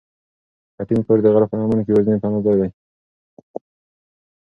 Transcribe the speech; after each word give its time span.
خټین 0.75 0.99
کور 1.05 1.17
د 1.21 1.25
غره 1.33 1.45
په 1.51 1.55
لمن 1.59 1.79
کې 1.85 1.89
یوازینی 1.91 2.21
پناه 2.21 2.41
ځای 2.45 2.57
دی. 2.59 2.69